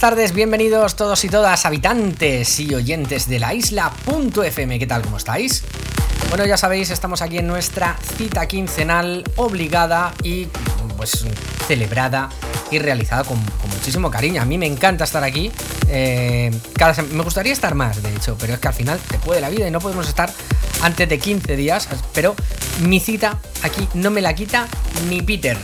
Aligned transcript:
buenas 0.00 0.14
tardes, 0.14 0.32
bienvenidos 0.32 0.94
todos 0.94 1.24
y 1.24 1.28
todas, 1.28 1.66
habitantes 1.66 2.60
y 2.60 2.72
oyentes 2.72 3.28
de 3.28 3.40
la 3.40 3.52
isla.fm. 3.52 4.78
¿Qué 4.78 4.86
tal? 4.86 5.02
¿Cómo 5.02 5.16
estáis? 5.16 5.64
Bueno, 6.28 6.46
ya 6.46 6.56
sabéis, 6.56 6.90
estamos 6.90 7.20
aquí 7.20 7.38
en 7.38 7.48
nuestra 7.48 7.96
cita 8.16 8.46
quincenal 8.46 9.24
obligada 9.34 10.14
y 10.22 10.46
pues 10.96 11.26
celebrada 11.66 12.28
y 12.70 12.78
realizada 12.78 13.24
con, 13.24 13.40
muchísimo 13.74 14.08
cariño. 14.08 14.40
A 14.40 14.44
mí 14.44 14.56
me 14.56 14.66
encanta 14.66 15.02
estar 15.02 15.24
aquí. 15.24 15.50
Eh, 15.88 16.52
me 17.10 17.24
gustaría 17.24 17.52
estar 17.52 17.74
más, 17.74 18.00
de 18.00 18.14
hecho, 18.14 18.36
pero 18.38 18.54
es 18.54 18.60
que 18.60 18.68
al 18.68 18.74
final 18.74 19.00
te 19.00 19.18
puede 19.18 19.40
la 19.40 19.50
vida 19.50 19.66
y 19.66 19.72
no 19.72 19.80
podemos 19.80 20.08
estar 20.08 20.30
antes 20.80 21.08
de 21.08 21.18
15 21.18 21.56
días. 21.56 21.88
Pero 22.14 22.36
mi 22.82 23.00
cita 23.00 23.40
aquí 23.64 23.88
no 23.94 24.12
me 24.12 24.20
la 24.20 24.32
quita 24.32 24.68
ni 25.08 25.22
Peter. 25.22 25.58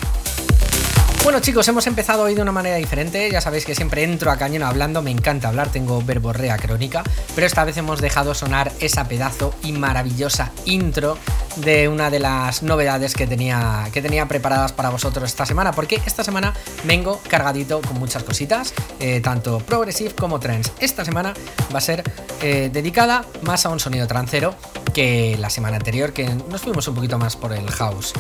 Bueno 1.25 1.41
chicos, 1.41 1.67
hemos 1.69 1.87
empezado 1.87 2.25
hoy 2.25 2.35
de 2.35 2.43
una 2.43 2.53
manera 2.53 2.77
diferente, 2.77 3.31
ya 3.31 3.41
sabéis 3.41 3.65
que 3.65 3.75
siempre 3.75 4.05
entro 4.05 4.31
a 4.31 4.37
cañón 4.37 4.63
hablando, 4.63 5.01
me 5.01 5.11
encanta 5.11 5.49
hablar, 5.49 5.71
tengo 5.71 6.03
verborrea 6.03 6.59
crónica, 6.59 7.03
pero 7.35 7.47
esta 7.47 7.65
vez 7.65 7.79
hemos 7.79 8.03
dejado 8.03 8.35
sonar 8.35 8.71
esa 8.79 9.09
pedazo 9.09 9.55
y 9.63 9.73
maravillosa 9.73 10.53
intro 10.67 11.17
de 11.57 11.89
una 11.89 12.11
de 12.11 12.21
las 12.21 12.63
novedades 12.63 13.15
que 13.15 13.27
tenía, 13.27 13.89
que 13.91 14.03
tenía 14.03 14.29
preparadas 14.29 14.73
para 14.73 14.91
vosotros 14.91 15.25
esta 15.31 15.47
semana, 15.47 15.73
porque 15.73 15.99
esta 16.05 16.23
semana 16.25 16.53
vengo 16.85 17.19
cargadito 17.27 17.81
con 17.81 17.99
muchas 17.99 18.23
cositas, 18.23 18.75
eh, 19.01 19.23
tanto 19.23 19.61
progressive 19.61 20.15
como 20.15 20.39
trance. 20.39 20.73
Esta 20.79 21.07
semana 21.07 21.33
va 21.75 21.79
a 21.79 21.81
ser 21.81 22.03
eh, 22.43 22.69
dedicada 22.71 23.25
más 23.41 23.65
a 23.65 23.71
un 23.71 23.81
sonido 23.81 24.07
trancero 24.07 24.55
que 24.93 25.39
la 25.39 25.49
semana 25.49 25.77
anterior, 25.77 26.13
que 26.13 26.29
nos 26.51 26.61
fuimos 26.61 26.87
un 26.87 26.95
poquito 26.95 27.19
más 27.19 27.35
por 27.35 27.53
el 27.55 27.71
house, 27.71 28.13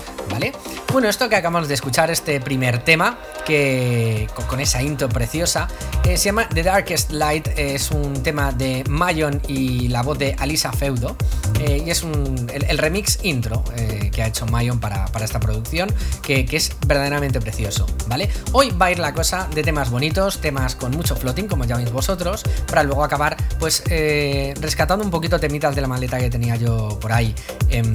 Bueno, 0.92 1.08
esto 1.08 1.28
que 1.28 1.36
acabamos 1.36 1.68
de 1.68 1.74
escuchar, 1.74 2.10
este 2.10 2.40
primer 2.40 2.82
tema, 2.82 3.18
que 3.46 4.28
con, 4.48 4.60
esa 4.60 4.82
intro 4.82 5.08
preciosa, 5.08 5.68
eh, 6.04 6.16
se 6.16 6.26
llama 6.26 6.48
The 6.48 6.62
Darkest 6.62 7.12
Light, 7.12 7.48
es 7.56 7.90
un 7.90 8.22
tema 8.22 8.52
de 8.52 8.84
Mayon 8.88 9.40
y 9.48 9.88
la 9.88 10.02
voz 10.02 10.18
de 10.18 10.34
Alisa 10.38 10.72
Feudo, 10.72 11.16
y 11.60 11.90
es 11.90 12.02
un, 12.02 12.50
el 12.52 12.78
remix 12.78 13.18
intro 13.22 13.64
eh, 13.76 14.10
que 14.12 14.22
ha 14.22 14.26
hecho 14.26 14.46
Mayon 14.46 14.80
para, 14.80 15.06
esta 15.22 15.40
producción, 15.40 15.92
que, 16.22 16.46
es 16.50 16.76
verdaderamente 16.86 17.40
precioso, 17.40 17.86
¿vale? 18.06 18.28
Hoy 18.52 18.70
va 18.70 18.86
a 18.86 18.92
ir 18.92 18.98
la 18.98 19.12
cosa 19.12 19.48
de 19.54 19.62
temas 19.62 19.90
bonitos, 19.90 20.40
temas 20.40 20.74
con 20.76 20.92
mucho 20.92 21.16
floating, 21.16 21.46
como 21.46 21.66
veis 21.66 21.92
vosotros, 21.92 22.42
para 22.66 22.82
luego 22.82 23.04
acabar, 23.04 23.36
pues, 23.58 23.82
eh, 23.90 24.54
rescatando 24.60 25.04
un 25.04 25.10
poquito 25.10 25.40
temitas 25.40 25.74
de 25.74 25.80
la 25.80 25.88
maleta 25.88 26.18
que 26.18 26.30
tenía 26.30 26.56
yo 26.56 26.98
por 27.00 27.12
ahí 27.12 27.34
em, 27.70 27.94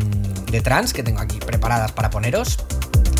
de 0.52 0.62
trans, 0.62 0.94
que 0.94 1.04
tengo 1.04 1.20
aquí 1.20 1.40
preparadas 1.40 1.92
para 1.92 2.10
poneros. 2.10 2.58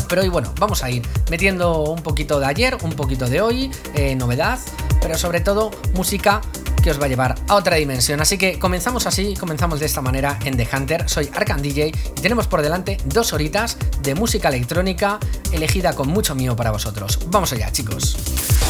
Pero 0.08 0.22
hoy, 0.22 0.28
bueno, 0.28 0.52
vamos 0.58 0.82
a 0.82 0.90
ir 0.90 1.06
metiendo 1.30 1.84
un 1.84 2.02
poquito 2.02 2.40
de 2.40 2.46
ayer, 2.46 2.76
un 2.82 2.94
poquito 2.94 3.28
de 3.28 3.40
hoy, 3.40 3.70
eh, 3.94 4.16
novedad, 4.16 4.58
pero 5.00 5.16
sobre 5.16 5.40
todo 5.40 5.70
música 5.94 6.40
que 6.80 6.90
os 6.90 7.00
va 7.00 7.06
a 7.06 7.08
llevar 7.08 7.34
a 7.48 7.54
otra 7.54 7.76
dimensión. 7.76 8.20
Así 8.20 8.38
que 8.38 8.58
comenzamos 8.58 9.06
así, 9.06 9.34
comenzamos 9.34 9.80
de 9.80 9.86
esta 9.86 10.00
manera 10.00 10.38
en 10.44 10.56
The 10.56 10.68
Hunter. 10.72 11.08
Soy 11.08 11.30
Arcan 11.34 11.62
DJ 11.62 11.88
y 11.88 12.20
tenemos 12.20 12.46
por 12.46 12.62
delante 12.62 12.98
dos 13.04 13.32
horitas 13.32 13.76
de 14.02 14.14
música 14.14 14.48
electrónica 14.48 15.18
elegida 15.52 15.94
con 15.94 16.08
mucho 16.08 16.34
mío 16.34 16.56
para 16.56 16.70
vosotros. 16.70 17.18
Vamos 17.28 17.52
allá, 17.52 17.70
chicos. 17.72 18.16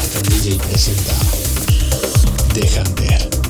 Arcan 0.03 0.23
DJ 0.23 0.57
presenta 0.59 1.13
The 2.53 2.79
Hunter. 2.79 3.40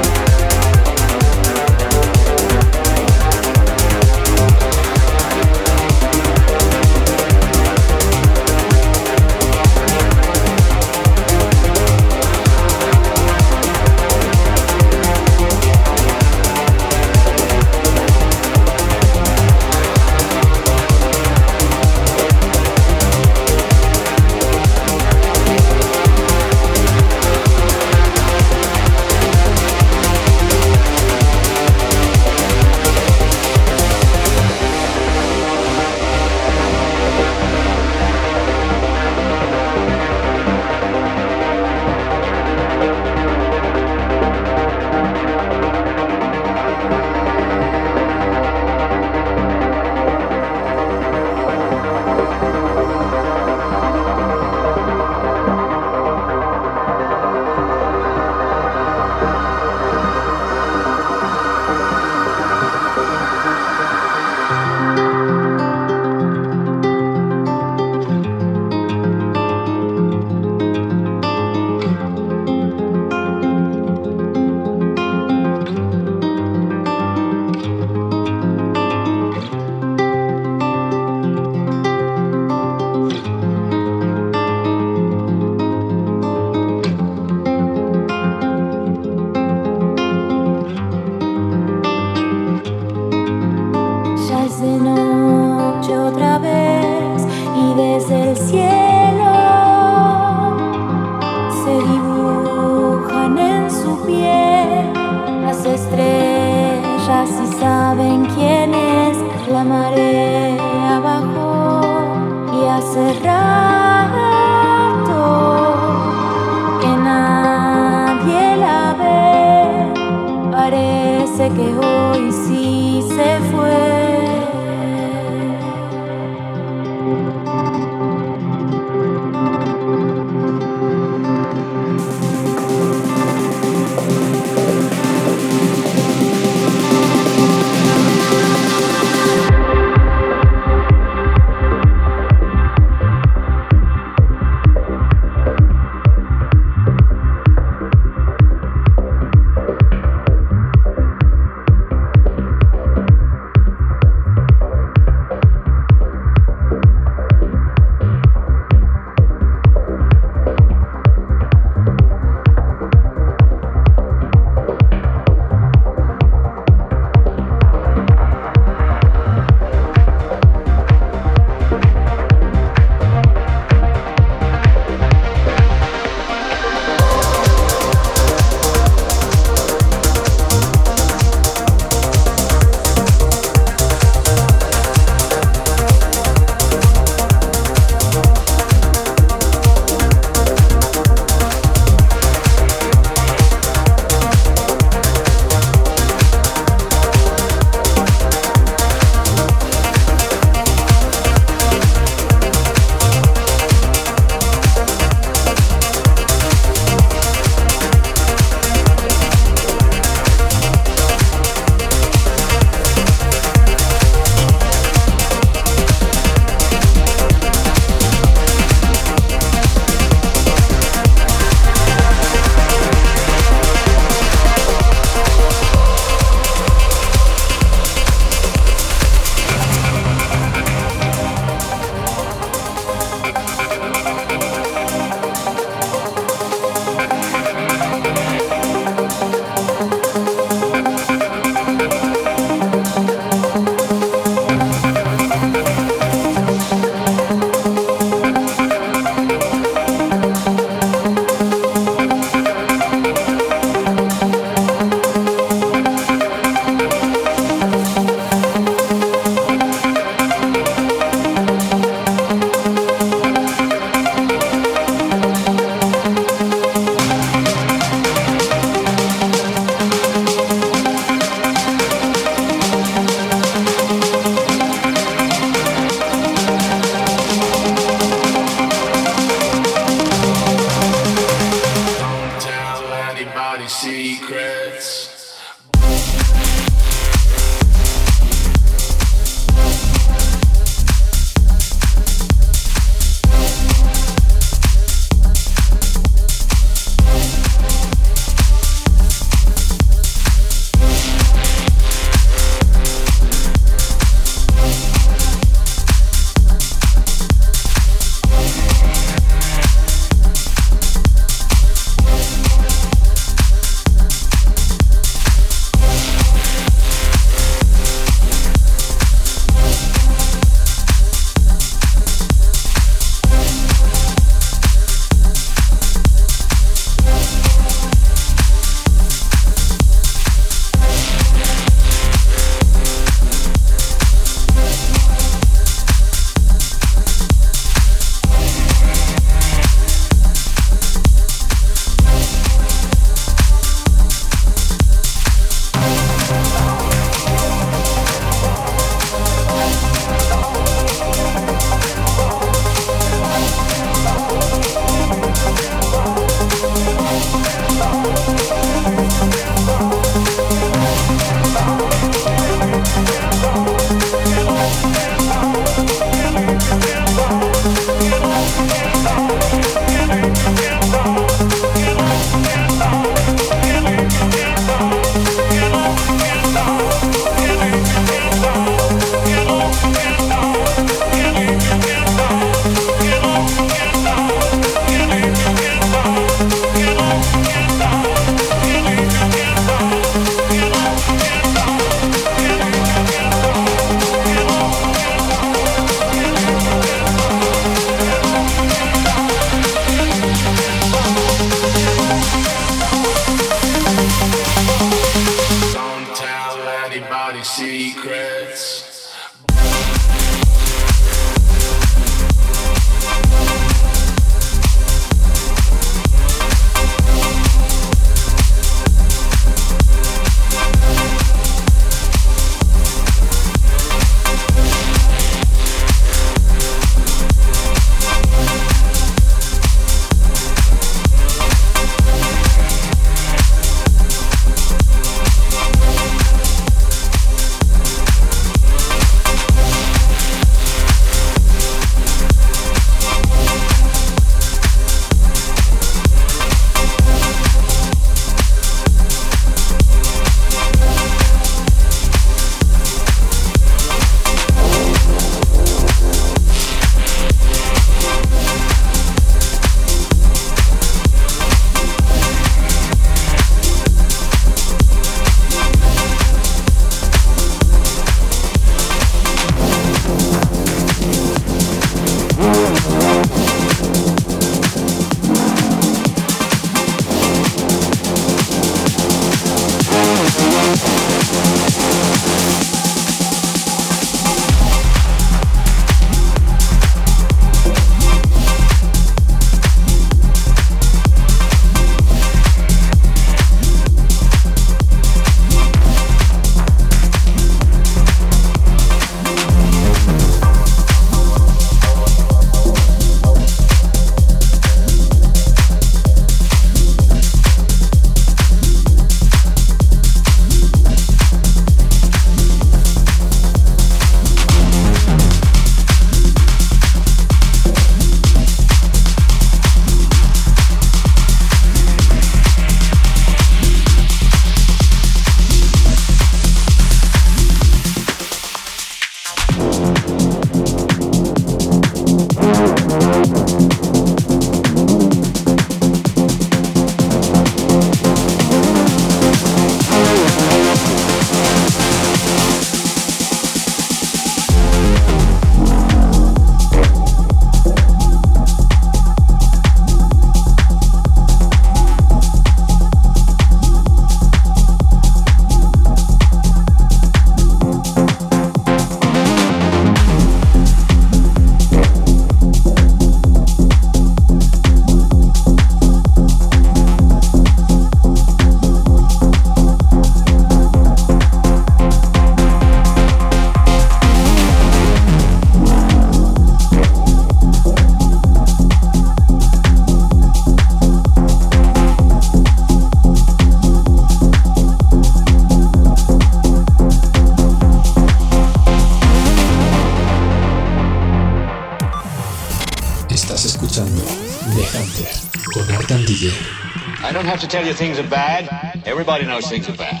Have 597.36 597.50
to 597.50 597.54
tell 597.54 597.66
you 597.66 597.74
things 597.74 597.98
are 597.98 598.08
bad. 598.08 598.82
Everybody 598.86 599.26
knows 599.26 599.46
things 599.46 599.68
are 599.68 599.76
bad. 599.76 600.00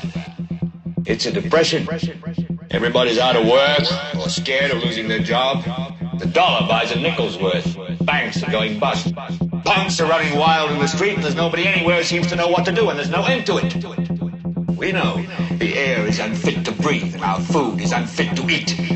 It's 1.04 1.26
a 1.26 1.30
depression. 1.30 1.86
Everybody's 2.70 3.18
out 3.18 3.36
of 3.36 3.46
work 3.46 3.82
or 4.16 4.30
scared 4.30 4.70
of 4.70 4.82
losing 4.82 5.06
their 5.06 5.18
job. 5.18 5.62
The 6.18 6.24
dollar 6.24 6.66
buys 6.66 6.92
a 6.92 6.98
nickel's 6.98 7.36
worth. 7.36 7.76
Banks 8.06 8.42
are 8.42 8.50
going 8.50 8.78
bust. 8.78 9.14
Punks 9.66 10.00
are 10.00 10.08
running 10.08 10.38
wild 10.38 10.70
in 10.70 10.78
the 10.78 10.86
street 10.86 11.16
and 11.16 11.22
there's 11.22 11.34
nobody 11.34 11.66
anywhere 11.66 12.02
seems 12.04 12.26
to 12.28 12.36
know 12.36 12.48
what 12.48 12.64
to 12.64 12.72
do 12.72 12.88
and 12.88 12.98
there's 12.98 13.10
no 13.10 13.22
end 13.24 13.44
to 13.44 13.58
it. 13.58 14.78
We 14.78 14.92
know 14.92 15.22
the 15.58 15.76
air 15.76 16.06
is 16.06 16.18
unfit 16.18 16.64
to 16.64 16.72
breathe 16.72 17.16
and 17.16 17.22
our 17.22 17.40
food 17.40 17.82
is 17.82 17.92
unfit 17.92 18.34
to 18.36 18.48
eat. 18.48 18.95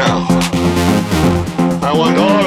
Now. 0.00 0.26
I 1.82 1.92
want 1.92 2.16
all 2.16 2.39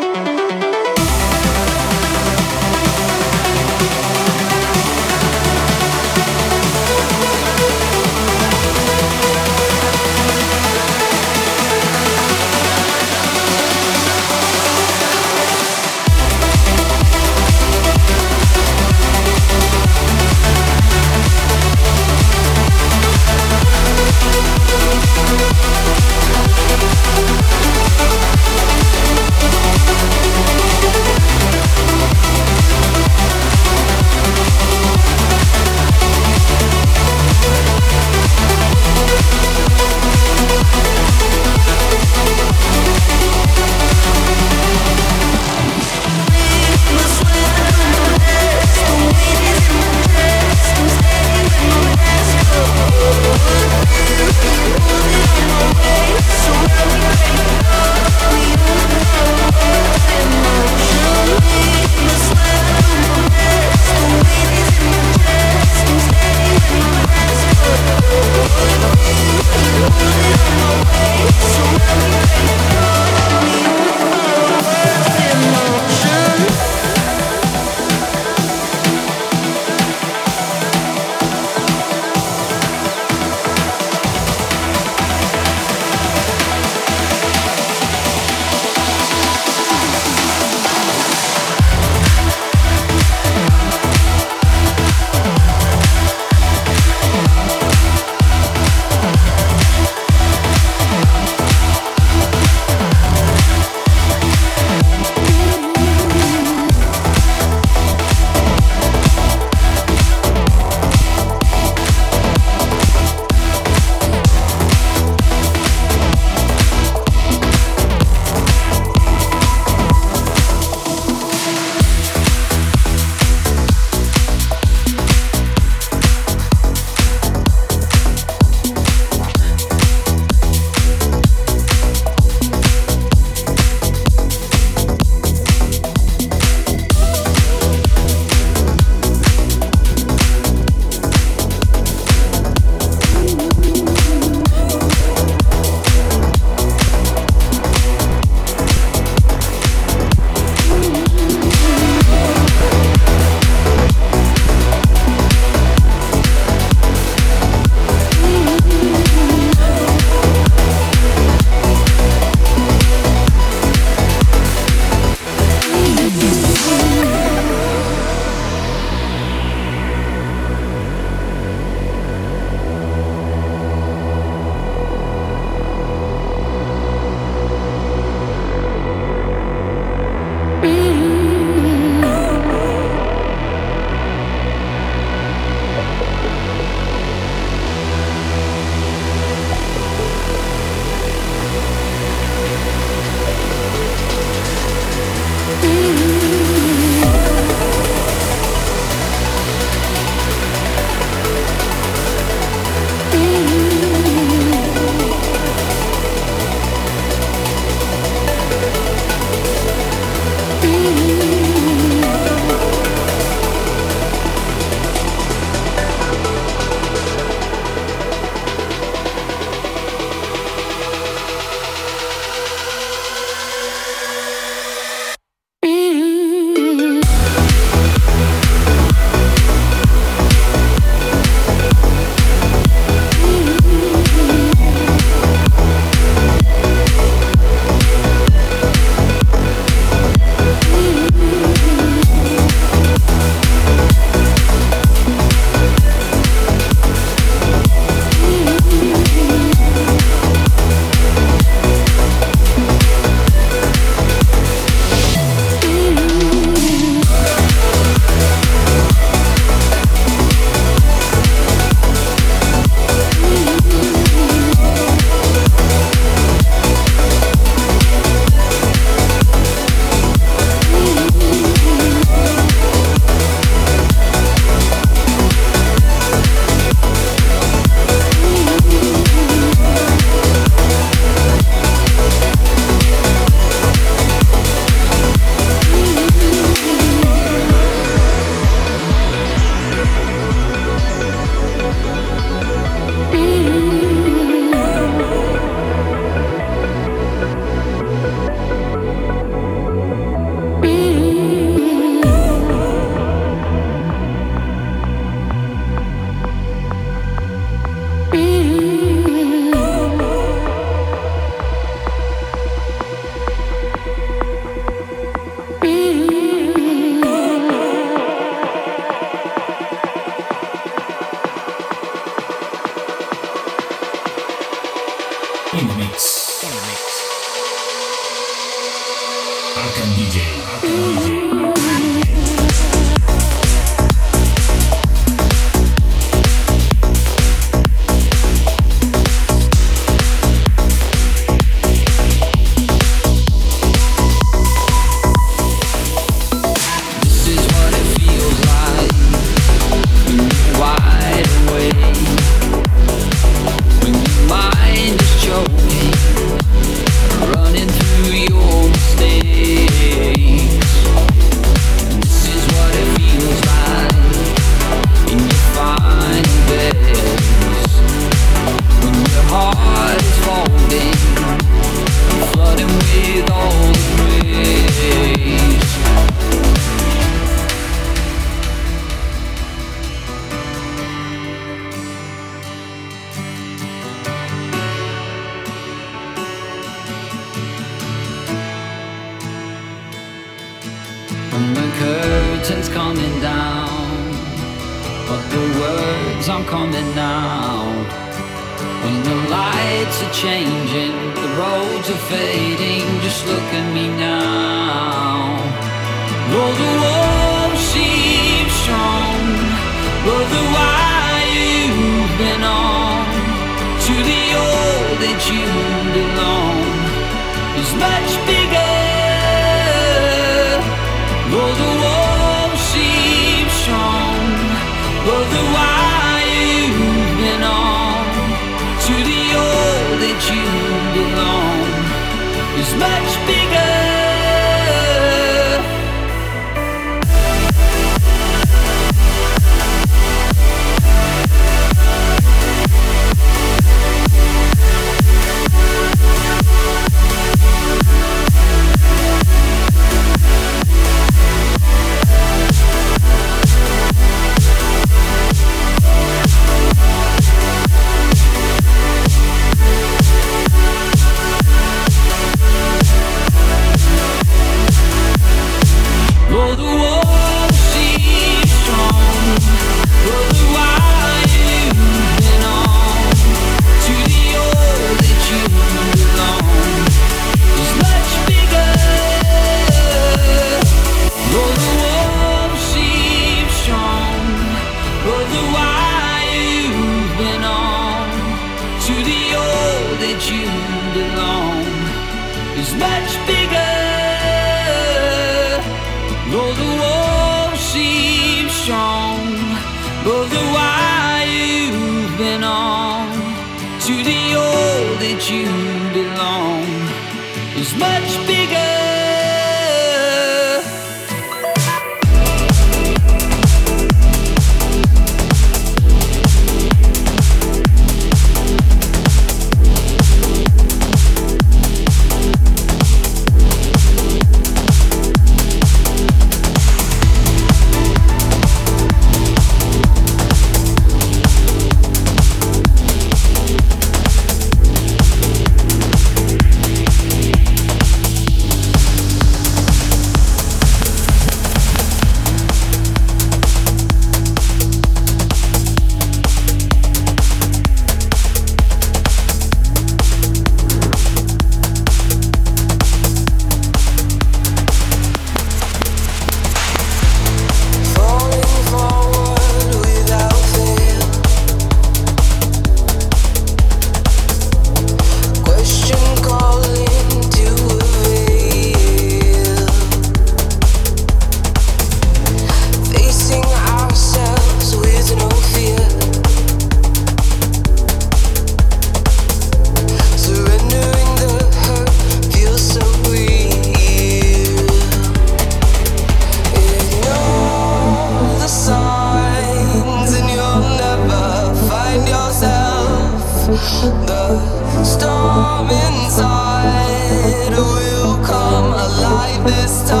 storm 594.83 595.69
inside 595.69 597.49
will 597.51 598.23
come 598.23 598.73
alive 598.73 599.43
this 599.43 599.89
time. 599.89 600.00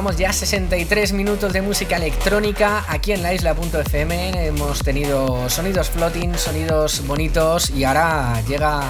Llevamos 0.00 0.16
ya 0.16 0.32
63 0.32 1.12
minutos 1.12 1.52
de 1.52 1.60
música 1.60 1.96
electrónica 1.96 2.86
aquí 2.88 3.12
en 3.12 3.22
la 3.22 3.34
isla.fm. 3.34 4.46
Hemos 4.46 4.78
tenido 4.78 5.50
sonidos 5.50 5.90
floating, 5.90 6.36
sonidos 6.36 7.06
bonitos 7.06 7.68
y 7.68 7.84
ahora 7.84 8.40
llega 8.48 8.80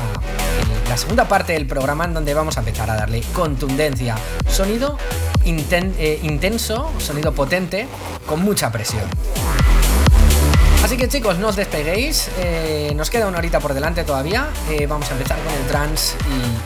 la 0.88 0.96
segunda 0.96 1.26
parte 1.26 1.54
del 1.54 1.66
programa 1.66 2.04
en 2.04 2.14
donde 2.14 2.32
vamos 2.32 2.58
a 2.58 2.60
empezar 2.60 2.88
a 2.90 2.94
darle 2.94 3.24
contundencia. 3.32 4.14
Sonido 4.48 4.98
eh, 5.44 6.20
intenso, 6.22 6.92
sonido 6.98 7.32
potente, 7.32 7.88
con 8.24 8.42
mucha 8.42 8.70
presión. 8.70 9.10
Así 10.90 10.96
que 10.96 11.06
chicos, 11.06 11.38
no 11.38 11.46
os 11.46 11.54
despeguéis, 11.54 12.28
eh, 12.38 12.92
nos 12.96 13.10
queda 13.10 13.28
una 13.28 13.38
horita 13.38 13.60
por 13.60 13.74
delante 13.74 14.02
todavía, 14.02 14.48
eh, 14.68 14.88
vamos 14.88 15.08
a 15.08 15.12
empezar 15.12 15.38
con 15.38 15.54
el 15.54 15.64
trance 15.68 16.16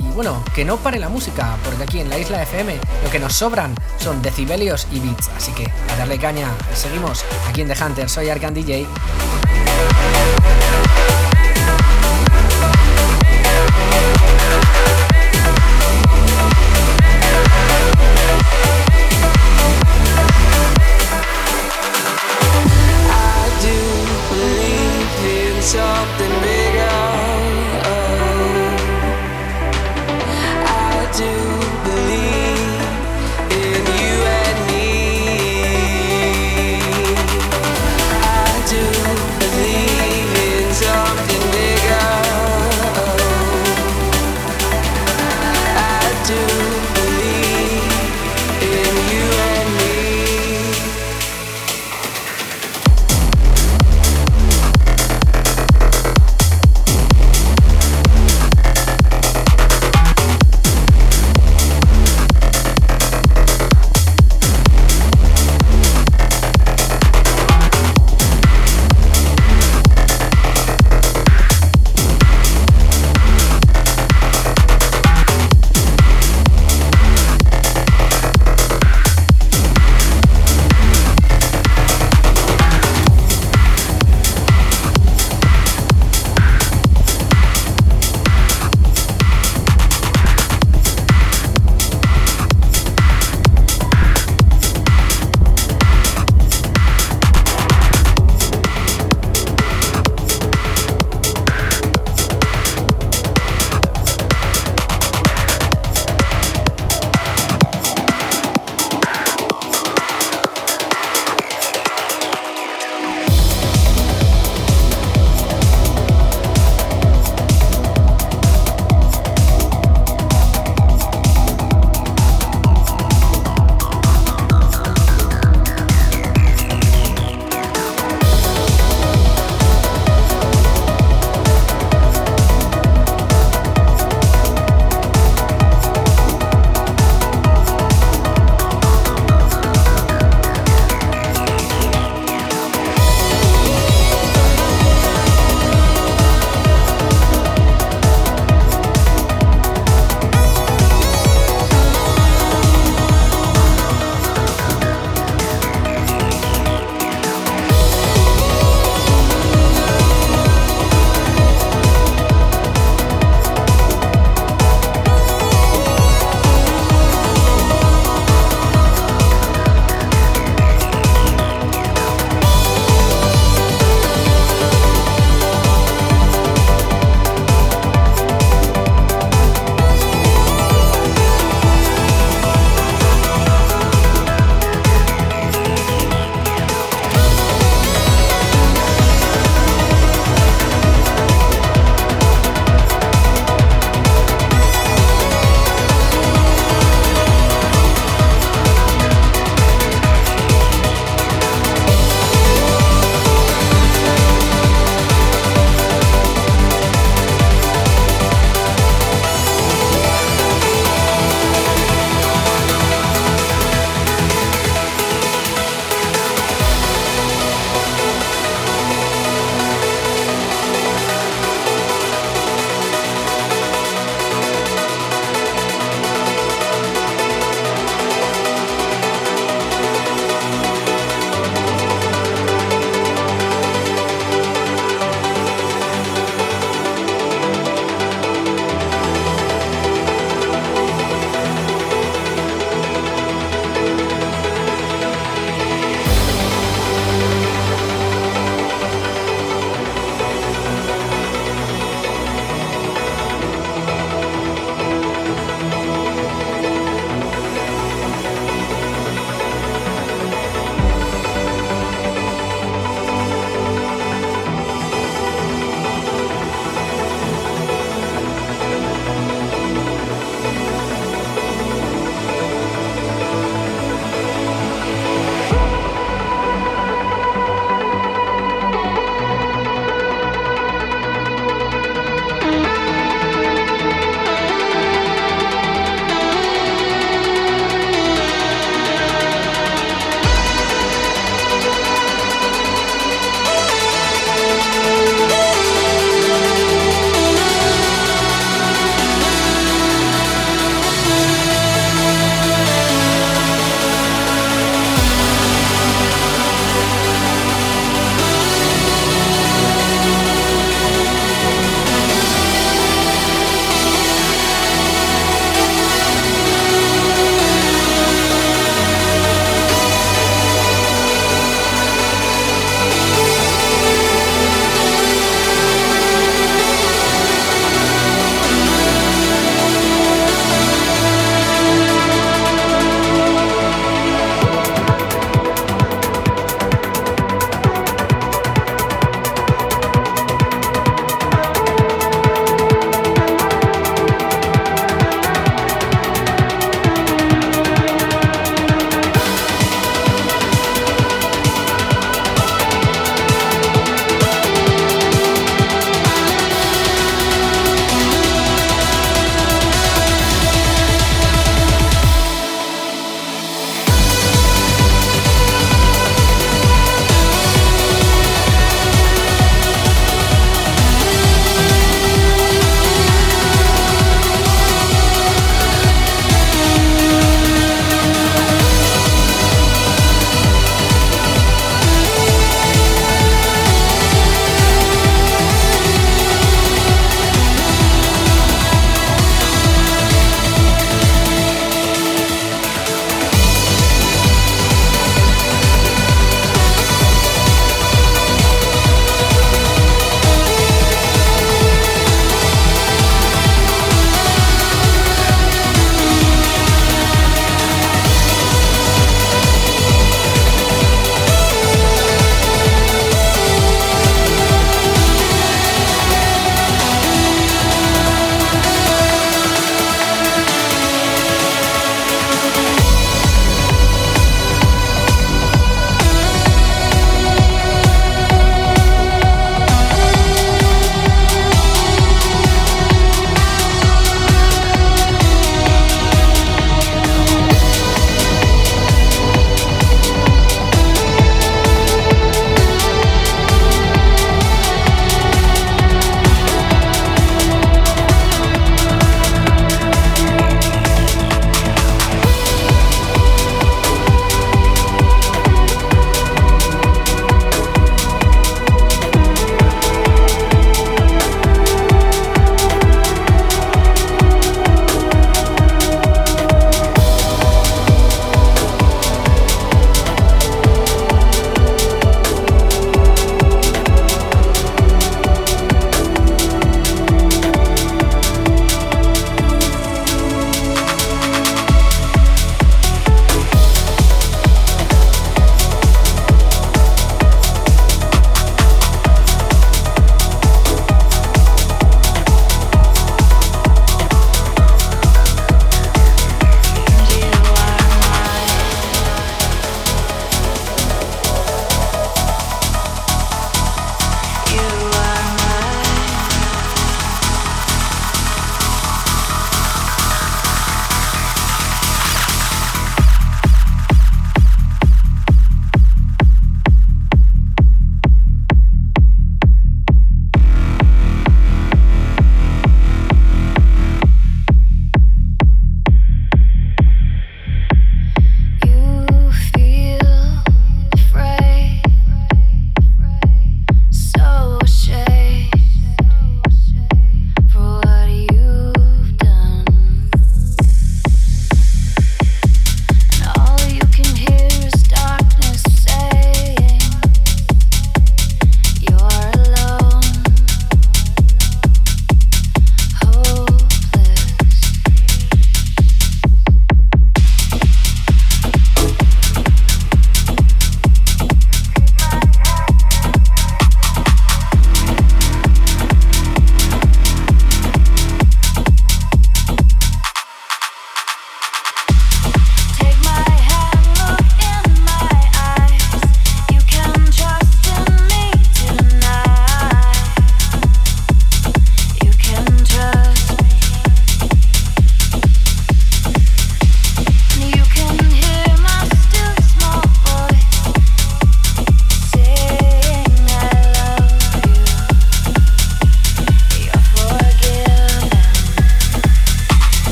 y, 0.00 0.12
bueno, 0.12 0.44
que 0.54 0.64
no 0.64 0.76
pare 0.76 1.00
la 1.00 1.08
música, 1.08 1.56
porque 1.64 1.82
aquí 1.82 1.98
en 1.98 2.08
la 2.08 2.18
isla 2.18 2.40
FM 2.40 2.78
lo 3.02 3.10
que 3.10 3.18
nos 3.18 3.32
sobran 3.32 3.74
son 3.98 4.22
decibelios 4.22 4.86
y 4.92 5.00
beats, 5.00 5.28
así 5.36 5.50
que 5.50 5.68
a 5.92 5.96
darle 5.96 6.18
caña, 6.18 6.46
seguimos 6.72 7.24
aquí 7.48 7.62
en 7.62 7.68
The 7.74 7.84
Hunter, 7.84 8.08
soy 8.08 8.30
Arcan 8.30 8.54
DJ. 8.54 8.86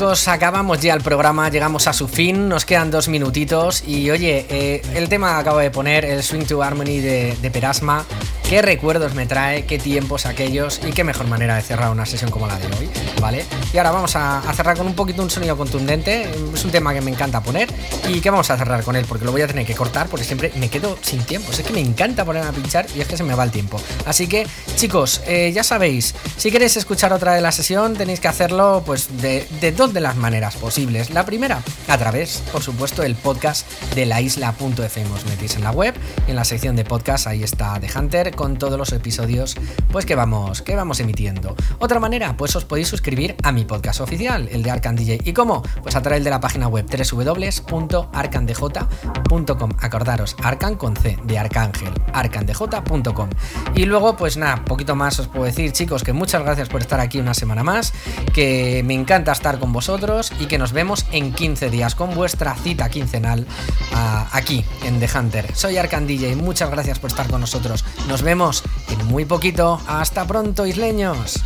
Chicos, 0.00 0.28
acabamos 0.28 0.80
ya 0.80 0.94
el 0.94 1.02
programa, 1.02 1.50
llegamos 1.50 1.86
a 1.86 1.92
su 1.92 2.08
fin, 2.08 2.48
nos 2.48 2.64
quedan 2.64 2.90
dos 2.90 3.08
minutitos 3.08 3.84
y 3.86 4.10
oye, 4.10 4.46
eh, 4.48 4.80
el 4.94 5.10
tema 5.10 5.34
que 5.34 5.40
acabo 5.40 5.58
de 5.58 5.70
poner, 5.70 6.06
el 6.06 6.22
Swing 6.22 6.46
to 6.46 6.62
Harmony 6.62 7.00
de, 7.00 7.50
Perasma, 7.52 8.06
qué 8.48 8.62
recuerdos 8.62 9.14
me 9.14 9.26
trae, 9.26 9.66
qué 9.66 9.78
tiempos 9.78 10.24
aquellos 10.24 10.80
y 10.88 10.92
qué 10.92 11.04
mejor 11.04 11.26
manera 11.26 11.56
de 11.56 11.60
cerrar 11.60 11.90
una 11.90 12.06
sesión 12.06 12.30
como 12.30 12.46
la 12.46 12.58
de 12.58 12.66
hoy, 12.78 12.88
¿vale? 13.20 13.44
Y 13.74 13.76
ahora 13.76 13.90
vamos 13.90 14.16
a, 14.16 14.38
a 14.38 14.54
cerrar 14.54 14.78
con 14.78 14.86
un 14.86 14.94
poquito 14.94 15.22
un 15.22 15.28
sonido 15.28 15.54
contundente, 15.54 16.30
es 16.54 16.64
un 16.64 16.70
tema 16.70 16.94
que 16.94 17.02
me 17.02 17.10
encanta 17.10 17.42
poner. 17.42 17.68
Y 18.08 18.20
que 18.20 18.30
vamos 18.30 18.50
a 18.50 18.56
cerrar 18.56 18.82
con 18.82 18.96
él 18.96 19.04
porque 19.06 19.26
lo 19.26 19.32
voy 19.32 19.42
a 19.42 19.46
tener 19.46 19.66
que 19.66 19.74
cortar 19.74 20.08
porque 20.08 20.24
siempre 20.24 20.50
me 20.56 20.70
quedo 20.70 20.96
sin 21.02 21.22
tiempo, 21.24 21.52
es 21.52 21.60
que 21.60 21.72
me 21.72 21.80
encanta 21.80 22.24
poner 22.24 22.42
a 22.42 22.52
pinchar 22.52 22.86
y 22.96 23.00
es 23.02 23.06
que 23.06 23.18
se 23.18 23.22
me 23.22 23.34
va 23.34 23.44
el 23.44 23.50
tiempo. 23.50 23.78
Así 24.06 24.26
que 24.26 24.46
chicos, 24.76 25.20
eh, 25.26 25.52
ya 25.54 25.62
sabéis, 25.62 26.14
si 26.38 26.50
queréis 26.50 26.78
escuchar 26.78 27.12
otra 27.12 27.34
de 27.34 27.42
la 27.42 27.52
sesión 27.52 27.94
tenéis 27.94 28.18
que 28.18 28.28
hacerlo 28.28 28.82
pues 28.86 29.09
de, 29.20 29.74
dos 29.76 29.92
de 29.92 30.00
las 30.00 30.16
maneras 30.16 30.56
posibles. 30.56 31.10
La 31.10 31.24
primera, 31.24 31.62
a 31.90 31.98
través, 31.98 32.42
por 32.52 32.62
supuesto, 32.62 33.02
del 33.02 33.16
podcast 33.16 33.68
de 33.94 34.06
la 34.06 34.20
isla.fm. 34.20 35.10
Os 35.12 35.26
metéis 35.26 35.56
en 35.56 35.64
la 35.64 35.72
web 35.72 35.92
en 36.28 36.36
la 36.36 36.44
sección 36.44 36.76
de 36.76 36.84
podcast 36.84 37.26
ahí 37.26 37.42
está 37.42 37.80
The 37.80 37.90
Hunter 37.98 38.36
con 38.36 38.58
todos 38.58 38.78
los 38.78 38.92
episodios 38.92 39.56
pues 39.90 40.06
que 40.06 40.14
vamos, 40.14 40.62
que 40.62 40.76
vamos 40.76 41.00
emitiendo. 41.00 41.56
Otra 41.78 41.98
manera, 41.98 42.36
pues 42.36 42.54
os 42.54 42.64
podéis 42.64 42.86
suscribir 42.86 43.34
a 43.42 43.50
mi 43.50 43.64
podcast 43.64 44.00
oficial, 44.00 44.48
el 44.52 44.62
de 44.62 44.70
Arcan 44.70 44.94
DJ. 44.94 45.22
¿Y 45.24 45.32
cómo? 45.32 45.62
Pues 45.82 45.96
a 45.96 46.02
través 46.02 46.22
de 46.22 46.30
la 46.30 46.38
página 46.38 46.68
web 46.68 46.86
www.arcandj.com. 46.86 49.70
Acordaros, 49.80 50.36
Arcan 50.42 50.76
con 50.76 50.94
C, 50.94 51.18
de 51.24 51.38
Arcángel, 51.38 51.92
arcandj.com. 52.12 53.30
Y 53.74 53.86
luego, 53.86 54.16
pues 54.16 54.36
nada, 54.36 54.64
poquito 54.64 54.94
más 54.94 55.18
os 55.18 55.26
puedo 55.26 55.46
decir, 55.46 55.72
chicos, 55.72 56.04
que 56.04 56.12
muchas 56.12 56.44
gracias 56.44 56.68
por 56.68 56.82
estar 56.82 57.00
aquí 57.00 57.18
una 57.18 57.34
semana 57.34 57.64
más, 57.64 57.92
que 58.32 58.84
me 58.84 58.94
encanta 58.94 59.32
estar 59.32 59.58
con 59.58 59.72
vosotros 59.72 60.32
y 60.38 60.46
que 60.46 60.58
nos 60.58 60.72
vemos 60.72 61.04
en 61.10 61.32
15 61.32 61.70
días 61.70 61.79
con 61.96 62.14
vuestra 62.14 62.54
cita 62.54 62.90
quincenal 62.90 63.46
ah, 63.94 64.28
aquí 64.32 64.64
en 64.84 65.00
The 65.00 65.08
Hunter. 65.18 65.56
Soy 65.56 65.78
Arcan 65.78 66.06
DJ, 66.06 66.36
muchas 66.36 66.70
gracias 66.70 66.98
por 66.98 67.10
estar 67.10 67.26
con 67.28 67.40
nosotros. 67.40 67.84
Nos 68.06 68.22
vemos 68.22 68.62
en 68.90 69.06
muy 69.06 69.24
poquito. 69.24 69.80
Hasta 69.88 70.26
pronto, 70.26 70.66
isleños. 70.66 71.40